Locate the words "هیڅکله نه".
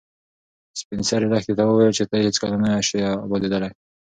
2.25-2.69